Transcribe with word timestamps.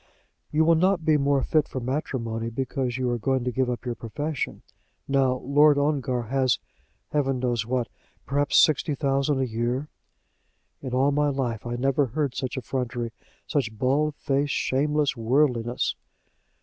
"You 0.51 0.65
will 0.65 0.73
not 0.73 1.05
be 1.05 1.15
more 1.17 1.43
fit 1.43 1.67
for 1.67 1.79
matrimony 1.79 2.49
because 2.49 2.97
you 2.97 3.07
are 3.11 3.19
going 3.19 3.43
to 3.43 3.51
give 3.51 3.69
up 3.69 3.85
your 3.85 3.93
profession. 3.93 4.63
Now 5.07 5.35
Lord 5.35 5.77
Ongar 5.77 6.23
has 6.23 6.57
heaven 7.11 7.37
knows 7.37 7.67
what; 7.67 7.87
perhaps 8.25 8.57
sixty 8.57 8.95
thousand 8.95 9.41
a 9.41 9.47
year." 9.47 9.89
"In 10.81 10.95
all 10.95 11.11
my 11.11 11.29
life 11.29 11.67
I 11.67 11.75
never 11.75 12.07
heard 12.07 12.33
such 12.33 12.57
effrontery, 12.57 13.11
such 13.45 13.77
barefaced, 13.77 14.51
shameless 14.51 15.15
worldliness!" 15.15 15.93